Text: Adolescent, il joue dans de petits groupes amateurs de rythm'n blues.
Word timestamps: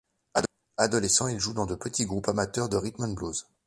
Adolescent, 0.77 1.27
il 1.27 1.37
joue 1.39 1.53
dans 1.53 1.67
de 1.67 1.75
petits 1.75 2.07
groupes 2.07 2.27
amateurs 2.27 2.69
de 2.69 2.75
rythm'n 2.75 3.13
blues. 3.13 3.45